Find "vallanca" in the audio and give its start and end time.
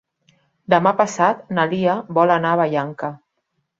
2.63-3.13